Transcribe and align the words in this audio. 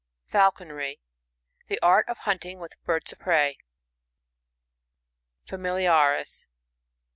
Falconry.— 0.25 0.99
The 1.69 1.77
ai't 1.83 2.09
of 2.09 2.17
hunting 2.25 2.57
with 2.57 2.73
birds 2.85 3.11
of 3.11 3.19
prey. 3.19 3.59
Familiaris. 5.45 6.47